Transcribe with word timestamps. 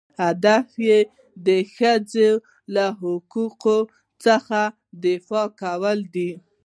هدف 0.23 0.67
یې 0.87 0.99
د 1.47 1.49
ښځو 1.75 2.29
له 2.75 2.85
حقوقو 3.01 3.77
څخه 4.25 4.59
دفاع 5.03 5.47
کول 5.61 5.99
دي. 6.15 6.31